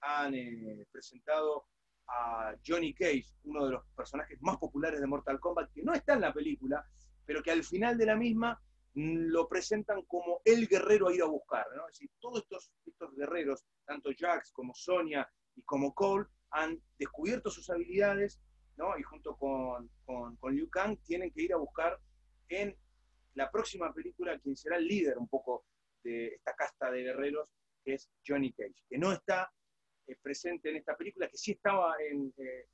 han 0.00 0.34
eh, 0.34 0.86
presentado 0.90 1.66
a 2.08 2.54
Johnny 2.64 2.94
Cage, 2.94 3.26
uno 3.44 3.66
de 3.66 3.72
los 3.72 3.84
personajes 3.96 4.40
más 4.40 4.56
populares 4.58 5.00
de 5.00 5.06
Mortal 5.06 5.40
Kombat, 5.40 5.72
que 5.72 5.82
no 5.82 5.92
está 5.92 6.14
en 6.14 6.20
la 6.20 6.32
película, 6.32 6.86
pero 7.24 7.42
que 7.42 7.50
al 7.50 7.64
final 7.64 7.98
de 7.98 8.06
la 8.06 8.16
misma 8.16 8.60
mm, 8.94 9.26
lo 9.28 9.48
presentan 9.48 10.02
como 10.02 10.40
el 10.44 10.68
guerrero 10.68 11.08
a 11.08 11.14
ir 11.14 11.22
a 11.22 11.26
buscar. 11.26 11.66
Es 11.74 11.98
decir, 11.98 12.10
todos 12.20 12.42
estos, 12.42 12.70
guerreros, 13.16 13.64
tanto 13.84 14.10
Jax 14.16 14.52
como 14.52 14.74
Sonya 14.74 15.28
y 15.54 15.62
como 15.62 15.94
Cole, 15.94 16.26
han 16.50 16.80
descubierto 16.98 17.50
sus 17.50 17.68
habilidades 17.70 18.40
¿no? 18.76 18.96
y 18.98 19.02
junto 19.02 19.36
con, 19.36 19.90
con, 20.04 20.36
con 20.36 20.54
Liu 20.54 20.68
Kang 20.70 20.96
tienen 21.04 21.32
que 21.32 21.42
ir 21.42 21.52
a 21.52 21.56
buscar 21.56 21.98
en 22.48 22.76
la 23.34 23.50
próxima 23.50 23.92
película 23.92 24.38
quien 24.38 24.56
será 24.56 24.76
el 24.76 24.86
líder 24.86 25.18
un 25.18 25.28
poco 25.28 25.66
de 26.06 26.28
esta 26.28 26.54
casta 26.54 26.90
de 26.90 27.02
guerreros, 27.02 27.48
que 27.84 27.94
es 27.94 28.08
Johnny 28.26 28.52
Cage, 28.52 28.84
que 28.88 28.98
no 28.98 29.12
está 29.12 29.52
eh, 30.06 30.16
presente 30.22 30.70
en 30.70 30.76
esta 30.76 30.96
película, 30.96 31.28
que 31.28 31.36
sí 31.36 31.52
estaba 31.52 31.96
en, 32.00 32.32
eh, 32.36 32.68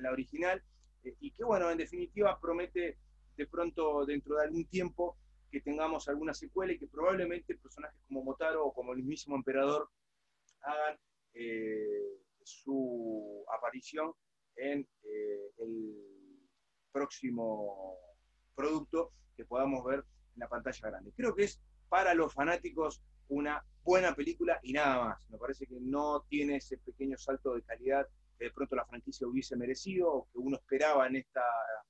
la 0.00 0.12
original, 0.12 0.62
eh, 1.04 1.16
y 1.20 1.30
que 1.32 1.44
bueno, 1.44 1.70
en 1.70 1.78
definitiva 1.78 2.38
promete 2.38 2.98
de 3.36 3.46
pronto 3.46 4.04
dentro 4.04 4.36
de 4.36 4.44
algún 4.44 4.66
tiempo 4.66 5.18
que 5.50 5.60
tengamos 5.62 6.08
alguna 6.08 6.34
secuela 6.34 6.72
y 6.72 6.78
que 6.78 6.86
probablemente 6.86 7.56
personajes 7.56 7.98
como 8.08 8.22
Motaro 8.22 8.66
o 8.66 8.74
como 8.74 8.92
el 8.92 9.02
mismo 9.02 9.36
emperador 9.36 9.88
hagan 10.60 10.98
su 12.42 13.44
aparición 13.54 14.12
en 14.56 14.88
el 15.58 15.94
próximo 16.90 17.98
producto 18.54 19.12
que 19.36 19.44
podamos 19.44 19.84
ver 19.84 20.04
en 20.34 20.40
la 20.40 20.48
pantalla 20.48 20.88
grande. 20.88 21.12
Creo 21.14 21.34
que 21.34 21.44
es 21.44 21.60
para 21.88 22.14
los 22.14 22.32
fanáticos 22.32 23.02
una 23.28 23.64
buena 23.82 24.14
película 24.14 24.58
y 24.62 24.72
nada 24.72 25.04
más. 25.04 25.30
Me 25.30 25.38
parece 25.38 25.66
que 25.66 25.78
no 25.80 26.24
tiene 26.28 26.56
ese 26.56 26.78
pequeño 26.78 27.16
salto 27.16 27.54
de 27.54 27.62
calidad 27.62 28.06
que 28.38 28.46
de 28.46 28.50
pronto 28.50 28.76
la 28.76 28.84
franquicia 28.84 29.26
hubiese 29.26 29.56
merecido 29.56 30.12
o 30.12 30.28
que 30.30 30.38
uno 30.38 30.56
esperaba 30.56 31.06
en 31.06 31.16
esta, 31.16 31.42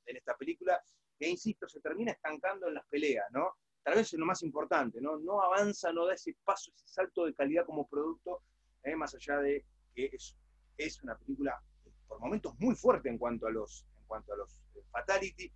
en 0.07 0.17
esta 0.17 0.37
película, 0.37 0.81
que 1.19 1.29
insisto, 1.29 1.69
se 1.69 1.81
termina 1.81 2.13
estancando 2.13 2.69
en 2.69 2.75
las 2.75 2.87
peleas, 2.87 3.27
¿no? 3.33 3.57
Tal 3.83 3.95
vez 3.95 4.13
es 4.13 4.19
lo 4.19 4.27
más 4.27 4.43
importante, 4.43 5.01
¿no? 5.01 5.19
No 5.19 5.43
avanza, 5.43 5.93
no 5.93 6.07
da 6.07 6.15
ese 6.15 6.37
paso, 6.45 6.71
ese 6.75 6.89
salto 6.89 7.25
de 7.25 7.35
calidad 7.35 7.65
como 7.65 7.87
producto, 7.89 8.43
¿eh? 8.83 8.97
más 8.97 9.15
allá 9.15 9.39
de 9.39 9.65
que 9.95 10.11
es, 10.13 10.37
es 10.77 11.03
una 11.03 11.17
película 11.17 11.61
por 12.07 12.21
momentos 12.21 12.55
muy 12.59 12.75
fuerte 12.75 13.09
en 13.09 13.19
cuanto 13.19 13.47
a 13.47 13.51
los, 13.51 13.87
en 13.99 14.05
cuanto 14.07 14.33
a 14.33 14.37
los 14.37 14.61
eh, 14.75 14.83
fatality, 14.91 15.53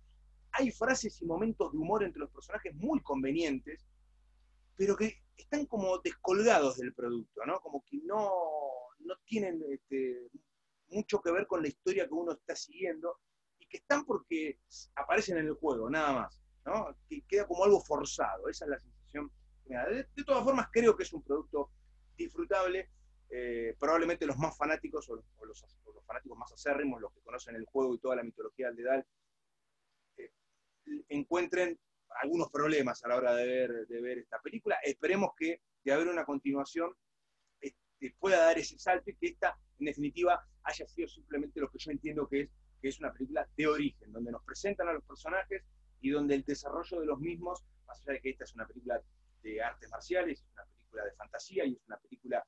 hay 0.53 0.71
frases 0.71 1.21
y 1.21 1.25
momentos 1.25 1.71
de 1.71 1.77
humor 1.77 2.03
entre 2.03 2.19
los 2.19 2.31
personajes 2.31 2.75
muy 2.75 2.99
convenientes, 3.01 3.85
pero 4.75 4.95
que 4.95 5.21
están 5.37 5.65
como 5.65 5.97
descolgados 5.99 6.77
del 6.77 6.93
producto, 6.93 7.45
¿no? 7.45 7.59
Como 7.59 7.83
que 7.85 7.97
no, 8.03 8.31
no 8.99 9.15
tienen 9.25 9.63
este, 9.69 10.29
mucho 10.89 11.21
que 11.21 11.31
ver 11.31 11.47
con 11.47 11.61
la 11.61 11.67
historia 11.67 12.07
que 12.07 12.13
uno 12.13 12.33
está 12.33 12.55
siguiendo 12.55 13.19
y 13.59 13.67
que 13.67 13.77
están 13.77 14.05
porque 14.05 14.59
aparecen 14.95 15.37
en 15.37 15.47
el 15.47 15.53
juego, 15.53 15.89
nada 15.89 16.13
más, 16.13 16.41
¿no? 16.65 16.95
Que 17.09 17.21
queda 17.27 17.47
como 17.47 17.63
algo 17.63 17.81
forzado, 17.81 18.47
esa 18.49 18.65
es 18.65 18.71
la 18.71 18.79
sensación 18.79 19.31
da. 19.65 19.85
De, 19.89 20.05
todas 20.25 20.43
formas, 20.43 20.67
creo 20.71 20.95
que 20.95 21.03
es 21.03 21.13
un 21.13 21.23
producto 21.23 21.71
disfrutable. 22.17 22.89
Eh, 23.29 23.75
probablemente 23.79 24.25
los 24.25 24.37
más 24.37 24.57
fanáticos 24.57 25.09
o, 25.09 25.15
los, 25.15 25.65
fanáticos 26.05 26.37
más 26.37 26.51
acérrimos, 26.51 26.99
los 26.99 27.13
que 27.13 27.21
conocen 27.21 27.55
el 27.55 27.65
juego 27.65 27.95
y 27.95 27.99
toda 27.99 28.17
la 28.17 28.23
mitología 28.23 28.67
del 28.67 28.75
Dedal, 28.75 29.07
encuentren 31.07 31.79
algunos 32.21 32.49
problemas 32.49 33.03
a 33.03 33.09
la 33.09 33.15
hora 33.15 33.35
de 33.35 33.45
ver, 33.45 33.87
de 33.87 34.01
ver 34.01 34.17
esta 34.19 34.39
película. 34.41 34.77
Esperemos 34.83 35.31
que 35.37 35.61
de 35.83 35.91
haber 35.91 36.07
una 36.07 36.25
continuación 36.25 36.93
este, 37.59 38.15
pueda 38.19 38.45
dar 38.45 38.57
ese 38.57 38.77
salto 38.77 39.09
y 39.09 39.15
que 39.15 39.27
esta, 39.27 39.57
en 39.79 39.85
definitiva, 39.85 40.43
haya 40.63 40.87
sido 40.87 41.07
simplemente 41.07 41.59
lo 41.59 41.69
que 41.69 41.79
yo 41.79 41.91
entiendo 41.91 42.27
que 42.27 42.41
es, 42.41 42.49
que 42.81 42.87
es 42.89 42.99
una 42.99 43.13
película 43.13 43.47
de 43.55 43.67
origen, 43.67 44.11
donde 44.11 44.31
nos 44.31 44.43
presentan 44.43 44.87
a 44.87 44.93
los 44.93 45.03
personajes 45.03 45.63
y 46.01 46.09
donde 46.09 46.35
el 46.35 46.43
desarrollo 46.43 46.99
de 46.99 47.05
los 47.05 47.19
mismos, 47.19 47.63
más 47.85 48.01
allá 48.01 48.13
de 48.13 48.21
que 48.21 48.29
esta 48.31 48.43
es 48.43 48.55
una 48.55 48.67
película 48.67 49.01
de 49.43 49.61
artes 49.61 49.89
marciales, 49.89 50.39
es 50.39 50.49
una 50.53 50.65
película 50.65 51.05
de 51.05 51.11
fantasía 51.13 51.65
y 51.65 51.73
es 51.73 51.85
una 51.87 51.97
película 51.97 52.45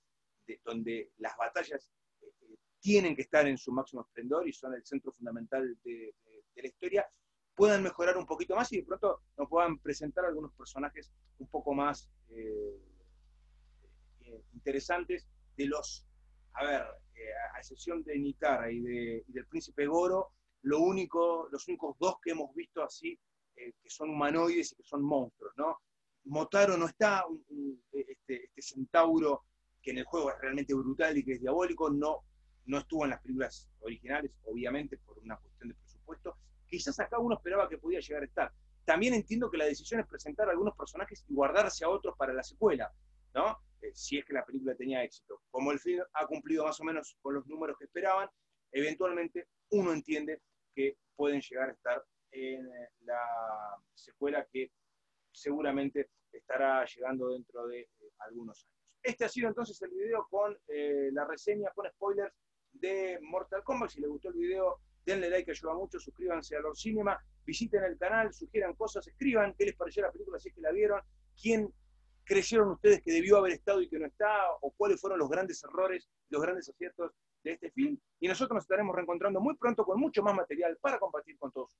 de, 0.47 0.61
donde 0.63 1.11
las 1.17 1.37
batallas 1.37 1.89
eh, 2.21 2.25
eh, 2.41 2.55
tienen 2.79 3.15
que 3.15 3.21
estar 3.21 3.47
en 3.47 3.57
su 3.57 3.71
máximo 3.71 4.01
esplendor 4.01 4.47
y 4.47 4.53
son 4.53 4.73
el 4.73 4.85
centro 4.85 5.11
fundamental 5.11 5.77
de 5.83 6.15
la 6.55 6.67
historia, 6.67 7.07
puedan 7.55 7.83
mejorar 7.83 8.17
un 8.17 8.25
poquito 8.25 8.55
más 8.55 8.71
y 8.73 8.77
de 8.77 8.83
pronto 8.83 9.21
nos 9.37 9.47
puedan 9.47 9.77
presentar 9.79 10.25
algunos 10.25 10.53
personajes 10.53 11.11
un 11.39 11.47
poco 11.47 11.73
más 11.73 12.09
eh, 12.29 12.79
eh, 14.21 14.43
interesantes 14.53 15.27
de 15.55 15.65
los, 15.67 16.05
a 16.53 16.65
ver, 16.65 16.81
eh, 17.15 17.33
a 17.55 17.59
excepción 17.59 18.03
de 18.03 18.17
Nitara 18.17 18.71
y, 18.71 18.79
de, 18.81 19.23
del 19.27 19.45
príncipe 19.45 19.85
Goro, 19.85 20.31
lo 20.63 20.79
único, 20.79 21.47
los 21.51 21.67
únicos 21.67 21.95
dos 21.99 22.15
que 22.23 22.31
hemos 22.31 22.53
visto 22.55 22.83
así, 22.83 23.19
que 23.55 23.89
son 23.89 24.09
humanoides 24.09 24.71
y 24.71 24.75
que 24.77 24.83
son 24.83 25.03
monstruos, 25.03 25.53
¿no? 25.57 25.77
Motaro 26.25 26.75
no 26.75 26.87
está, 26.87 27.23
este, 27.91 28.45
este, 28.45 28.61
centauro 28.61 29.43
que 29.81 29.91
en 29.91 29.99
el 29.99 30.05
juego 30.05 30.31
es 30.31 30.39
realmente 30.39 30.73
brutal 30.73 31.17
y 31.17 31.23
que 31.23 31.33
es 31.33 31.41
diabólico, 31.41 31.89
no, 31.89 32.23
no 32.65 32.79
estuvo 32.79 33.03
en 33.03 33.11
las 33.11 33.21
películas 33.21 33.69
originales, 33.81 34.31
obviamente 34.45 34.97
por 34.97 35.19
una 35.19 35.37
cuestión 35.37 35.69
de 35.69 35.75
presupuesto, 35.75 36.37
quizás 36.73 36.99
acá 36.99 37.19
uno 37.19 37.35
esperaba 37.35 37.69
que 37.69 37.77
podía 37.77 37.99
llegar 37.99 38.23
a 38.23 38.25
estar. 38.25 38.51
También 38.83 39.13
entiendo 39.13 39.51
que 39.51 39.57
la 39.57 39.65
decisión 39.65 39.99
es 39.99 40.07
presentar 40.07 40.47
a 40.47 40.51
algunos 40.53 40.75
personajes 40.75 41.23
y 41.29 41.35
guardarse 41.35 41.85
a 41.85 41.89
otros 41.89 42.15
para 42.17 42.33
la 42.33 42.41
secuela, 42.41 42.91
¿no? 43.35 43.59
Eh, 43.79 43.91
si 43.93 44.17
es 44.17 44.25
que 44.25 44.33
la 44.33 44.43
película 44.43 44.73
tenía 44.75 45.03
éxito. 45.03 45.39
Como 45.51 45.71
el 45.71 45.79
film 45.79 46.01
ha 46.13 46.25
cumplido 46.25 46.65
más 46.65 46.79
o 46.81 46.83
menos 46.83 47.15
con 47.21 47.35
los 47.35 47.45
números 47.45 47.77
que 47.77 47.85
esperaban, 47.85 48.27
eventualmente 48.71 49.49
uno 49.69 49.93
entiende 49.93 50.41
que 50.73 50.97
pueden 51.15 51.41
llegar 51.41 51.69
a 51.69 51.73
estar 51.73 52.03
en 52.31 52.65
eh, 52.65 52.89
la 53.01 53.21
secuela 53.93 54.47
que 54.51 54.71
seguramente 55.31 56.09
estará 56.31 56.83
llegando 56.85 57.29
dentro 57.29 57.67
de 57.67 57.81
eh, 57.81 57.89
algunos 58.17 58.65
años. 58.65 58.73
Este 59.03 59.25
ha 59.25 59.29
sido 59.29 59.47
entonces 59.47 59.79
el 59.83 59.91
video 59.91 60.25
con 60.27 60.57
la 60.67 61.25
reseña, 61.25 61.69
con 61.75 61.85
spoilers 61.91 62.33
de 62.71 63.19
Mortal 63.21 63.61
Kombat. 63.61 63.89
Si 63.89 63.99
les 63.99 64.09
gustó 64.09 64.29
el 64.29 64.35
video, 64.35 64.79
denle 65.05 65.29
like, 65.29 65.51
ayuda 65.51 65.73
mucho, 65.73 65.99
suscríbanse 65.99 66.55
a 66.55 66.61
Lord 66.61 66.77
Cinema, 66.77 67.19
visiten 67.45 67.83
el 67.83 67.97
canal, 67.97 68.33
sugieran 68.33 68.73
cosas, 68.73 69.07
escriban 69.07 69.53
qué 69.57 69.65
les 69.65 69.75
pareció 69.75 70.03
la 70.03 70.11
película 70.11 70.39
si 70.39 70.49
es 70.49 70.55
que 70.55 70.61
la 70.61 70.71
vieron, 70.71 71.01
quién 71.39 71.73
creyeron 72.23 72.71
ustedes 72.71 73.01
que 73.01 73.11
debió 73.11 73.37
haber 73.37 73.53
estado 73.53 73.81
y 73.81 73.89
que 73.89 73.99
no 73.99 74.05
está, 74.05 74.51
o 74.61 74.71
cuáles 74.71 74.99
fueron 74.99 75.19
los 75.19 75.29
grandes 75.29 75.63
errores, 75.63 76.09
los 76.29 76.41
grandes 76.41 76.69
aciertos 76.69 77.11
de 77.43 77.51
este 77.51 77.71
film. 77.71 77.99
Y 78.19 78.27
nosotros 78.27 78.55
nos 78.55 78.63
estaremos 78.63 78.95
reencontrando 78.95 79.41
muy 79.41 79.55
pronto 79.55 79.83
con 79.83 79.99
mucho 79.99 80.23
más 80.23 80.33
material 80.33 80.77
para 80.81 80.99
compartir 80.99 81.37
con 81.37 81.51
todos 81.51 81.77